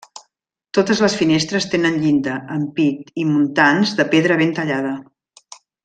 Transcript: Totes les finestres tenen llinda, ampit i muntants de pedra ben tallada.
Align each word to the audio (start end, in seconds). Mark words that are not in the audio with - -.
Totes 0.77 1.01
les 1.05 1.17
finestres 1.19 1.67
tenen 1.75 1.99
llinda, 2.05 2.39
ampit 2.57 3.13
i 3.25 3.29
muntants 3.35 3.93
de 4.01 4.07
pedra 4.17 4.39
ben 4.45 4.57
tallada. 4.63 4.97